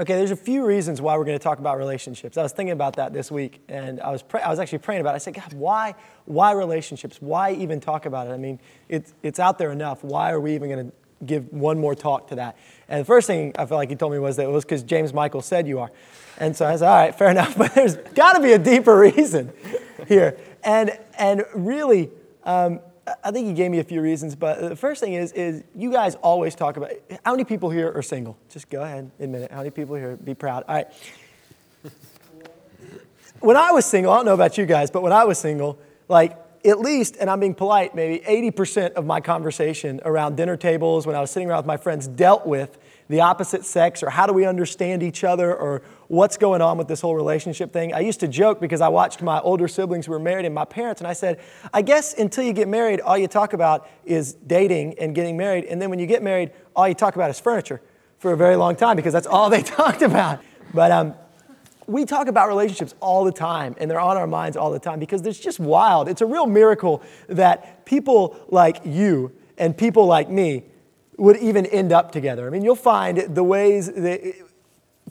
[0.00, 2.38] Okay, there's a few reasons why we're going to talk about relationships.
[2.38, 5.00] I was thinking about that this week, and I was pray- I was actually praying
[5.00, 5.16] about it.
[5.16, 7.16] I said, God, why why relationships?
[7.20, 8.30] Why even talk about it?
[8.30, 10.04] I mean, it's it's out there enough.
[10.04, 10.92] Why are we even going to
[11.26, 12.56] give one more talk to that?
[12.88, 14.84] And the first thing I felt like he told me was that it was because
[14.84, 15.90] James Michael said you are.
[16.38, 17.56] And so I said, all right, fair enough.
[17.58, 19.52] But there's got to be a deeper reason
[20.06, 20.38] here.
[20.62, 22.10] And and really.
[22.44, 22.80] Um,
[23.24, 25.92] I think he gave me a few reasons, but the first thing is, is you
[25.92, 26.92] guys always talk about
[27.24, 28.36] how many people here are single?
[28.48, 29.50] Just go ahead, and admit it.
[29.50, 30.16] How many people here?
[30.16, 30.64] Be proud.
[30.68, 30.88] All right.
[33.40, 35.78] When I was single, I don't know about you guys, but when I was single,
[36.08, 41.06] like at least, and I'm being polite, maybe 80% of my conversation around dinner tables,
[41.06, 44.26] when I was sitting around with my friends, dealt with the opposite sex or how
[44.26, 47.92] do we understand each other or what's going on with this whole relationship thing.
[47.92, 50.64] I used to joke because I watched my older siblings who were married and my
[50.64, 51.40] parents, and I said,
[51.72, 55.64] I guess until you get married, all you talk about is dating and getting married.
[55.64, 57.80] And then when you get married, all you talk about is furniture
[58.18, 60.40] for a very long time because that's all they talked about.
[60.74, 61.14] But um,
[61.86, 64.98] we talk about relationships all the time and they're on our minds all the time
[64.98, 66.08] because it's just wild.
[66.08, 70.64] It's a real miracle that people like you and people like me
[71.18, 72.46] would even end up together.
[72.46, 74.22] I mean, you'll find the ways that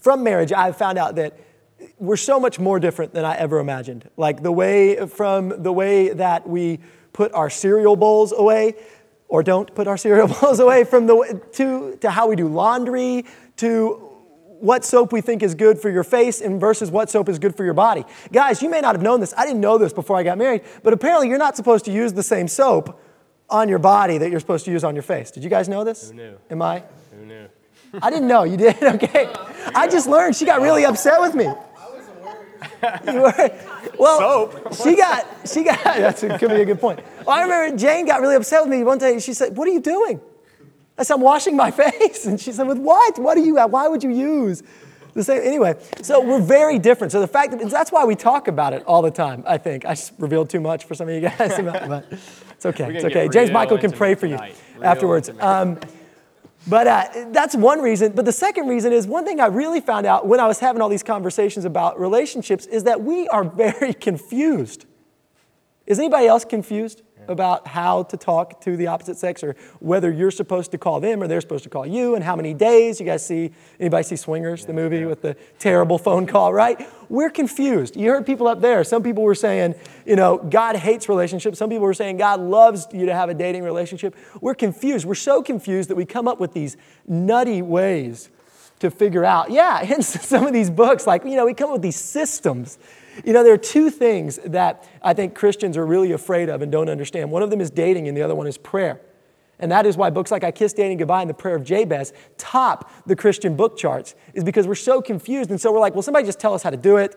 [0.00, 1.38] from marriage, I've found out that
[1.98, 4.08] we're so much more different than I ever imagined.
[4.16, 6.80] Like the way from the way that we
[7.12, 8.74] put our cereal bowls away
[9.28, 13.24] or don't put our cereal bowls away from the to to how we do laundry
[13.56, 14.02] to
[14.58, 17.54] what soap we think is good for your face and versus what soap is good
[17.54, 18.04] for your body.
[18.32, 19.34] Guys, you may not have known this.
[19.36, 22.14] I didn't know this before I got married, but apparently you're not supposed to use
[22.14, 22.98] the same soap
[23.48, 25.30] on your body that you're supposed to use on your face.
[25.30, 26.10] Did you guys know this?
[26.10, 26.36] Who knew?
[26.50, 26.82] Am I?
[27.16, 27.46] Who knew?
[28.02, 28.42] I didn't know.
[28.44, 28.76] You did?
[28.82, 29.28] Okay.
[29.74, 30.36] I just learned.
[30.36, 31.46] She got really upset with me.
[31.46, 33.12] I was a worried.
[33.12, 37.00] You were, well, she got, she got, that's a, could be a good point.
[37.26, 39.18] Well, I remember Jane got really upset with me one day.
[39.18, 40.20] She said, What are you doing?
[40.98, 42.26] I said, I'm washing my face.
[42.26, 43.18] And she said, With what?
[43.18, 44.62] What do you, why would you use
[45.16, 45.42] the same?
[45.42, 47.12] Anyway, so we're very different.
[47.12, 49.84] So the fact that, that's why we talk about it all the time, I think.
[49.84, 52.06] I just revealed too much for some of you guys, but
[52.52, 52.94] it's okay.
[52.94, 53.28] It's okay.
[53.28, 54.38] James Michael can pray for you
[54.82, 55.30] afterwards.
[55.40, 55.78] Um,
[56.68, 58.12] but uh, that's one reason.
[58.12, 60.82] But the second reason is one thing I really found out when I was having
[60.82, 64.86] all these conversations about relationships is that we are very confused.
[65.86, 67.02] Is anybody else confused?
[67.28, 71.22] About how to talk to the opposite sex or whether you're supposed to call them
[71.22, 73.00] or they're supposed to call you and how many days.
[73.00, 76.88] You guys see, anybody see Swingers, the movie with the terrible phone call, right?
[77.08, 77.96] We're confused.
[77.96, 78.82] You heard people up there.
[78.84, 81.58] Some people were saying, you know, God hates relationships.
[81.58, 84.14] Some people were saying God loves you to have a dating relationship.
[84.40, 85.04] We're confused.
[85.04, 86.76] We're so confused that we come up with these
[87.06, 88.30] nutty ways
[88.80, 89.50] to figure out.
[89.50, 92.78] Yeah, hence some of these books, like, you know, we come up with these systems
[93.24, 96.70] you know, there are two things that I think Christians are really afraid of and
[96.70, 97.30] don't understand.
[97.30, 99.00] One of them is dating, and the other one is prayer.
[99.58, 102.12] And that is why books like I Kissed Dating Goodbye and The Prayer of Jabez
[102.36, 105.50] top the Christian book charts, is because we're so confused.
[105.50, 107.16] And so we're like, well, somebody just tell us how to do it,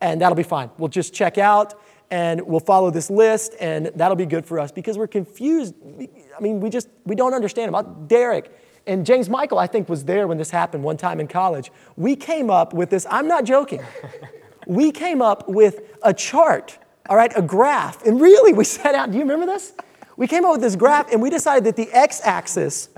[0.00, 0.70] and that'll be fine.
[0.78, 1.74] We'll just check out,
[2.10, 5.74] and we'll follow this list, and that'll be good for us because we're confused.
[6.36, 8.50] I mean, we just, we don't understand about Derek.
[8.86, 11.72] And James Michael, I think, was there when this happened one time in college.
[11.96, 13.82] We came up with this, I'm not joking
[14.66, 16.78] we came up with a chart,
[17.08, 18.04] all right, a graph.
[18.04, 19.72] And really, we set out, do you remember this?
[20.16, 22.88] We came up with this graph and we decided that the x axis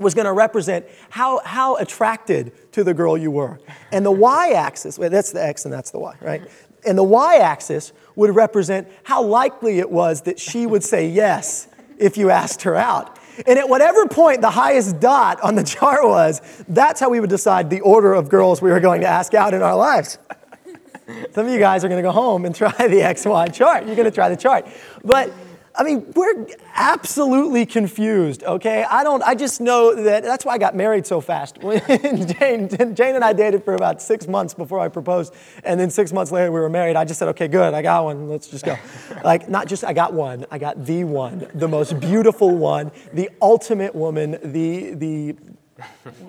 [0.00, 3.60] was going to represent how, how attracted to the girl you were.
[3.92, 6.42] And the y axis, well, that's the x and that's the y, right?
[6.84, 11.68] And the y axis would represent how likely it was that she would say yes
[11.98, 13.16] if you asked her out.
[13.46, 17.30] And at whatever point the highest dot on the chart was, that's how we would
[17.30, 20.18] decide the order of girls we were going to ask out in our lives.
[21.32, 23.86] Some of you guys are going to go home and try the XY chart.
[23.86, 24.66] You're going to try the chart.
[25.04, 25.30] But
[25.76, 28.84] I mean, we're absolutely confused, okay?
[28.88, 31.60] I don't, I just know that that's why I got married so fast.
[31.60, 35.34] Jane, Jane and I dated for about six months before I proposed,
[35.64, 36.94] and then six months later we were married.
[36.94, 38.76] I just said, okay, good, I got one, let's just go.
[39.24, 43.30] like, not just I got one, I got the one, the most beautiful one, the
[43.42, 45.36] ultimate woman, the, the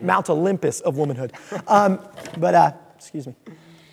[0.02, 1.34] Mount Olympus of womanhood.
[1.68, 2.00] Um,
[2.38, 3.36] but, uh, excuse me.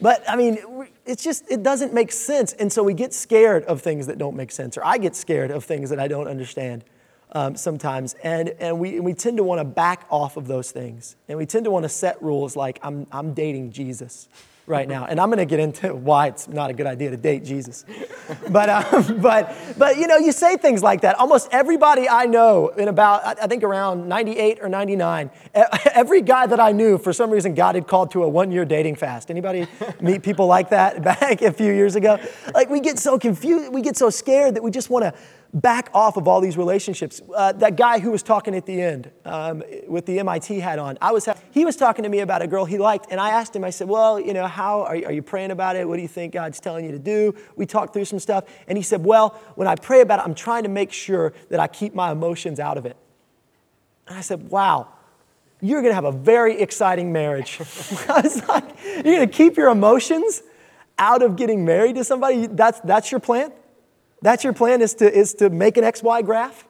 [0.00, 0.58] But I mean,
[1.04, 2.52] it's just, it doesn't make sense.
[2.54, 5.50] And so we get scared of things that don't make sense, or I get scared
[5.50, 6.84] of things that I don't understand
[7.32, 8.14] um, sometimes.
[8.22, 11.16] And, and we, we tend to want to back off of those things.
[11.28, 14.28] And we tend to want to set rules like, I'm, I'm dating Jesus
[14.66, 15.06] right now.
[15.06, 17.84] And I'm going to get into why it's not a good idea to date Jesus.
[18.48, 21.18] But, um, but, but, you know, you say things like that.
[21.18, 25.30] Almost everybody I know in about, I think around 98 or 99,
[25.94, 28.96] every guy that I knew, for some reason, God had called to a one-year dating
[28.96, 29.30] fast.
[29.30, 29.66] Anybody
[30.00, 32.18] meet people like that back a few years ago?
[32.54, 35.14] Like we get so confused, we get so scared that we just want to
[35.54, 37.20] back off of all these relationships.
[37.34, 40.96] Uh, that guy who was talking at the end um, with the MIT hat on,
[41.00, 43.54] I was, he was talking to me about a girl he liked, and I asked
[43.54, 45.86] him, I said, well, you know, how, are you, are you praying about it?
[45.86, 47.34] What do you think God's telling you to do?
[47.56, 50.34] We talked through some stuff, and he said, well, when I pray about it, I'm
[50.34, 52.96] trying to make sure that I keep my emotions out of it.
[54.08, 54.88] And I said, wow,
[55.60, 57.58] you're going to have a very exciting marriage.
[58.08, 60.42] I was like, you're going to keep your emotions
[60.98, 62.46] out of getting married to somebody?
[62.46, 63.52] That's, that's your plan?
[64.22, 66.64] That's your plan is to, is to make an XY graph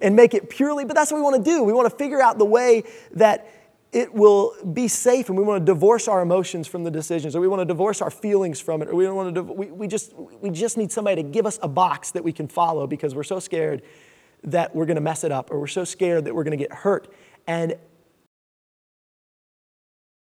[0.00, 1.62] and make it purely, but that's what we want to do.
[1.62, 3.50] We want to figure out the way that
[3.92, 7.40] it will be safe and we want to divorce our emotions from the decisions or
[7.40, 9.88] we want to divorce our feelings from it or we don't want to we, we
[9.88, 13.14] just we just need somebody to give us a box that we can follow because
[13.14, 13.82] we're so scared
[14.44, 16.62] that we're going to mess it up or we're so scared that we're going to
[16.62, 17.10] get hurt
[17.46, 17.76] and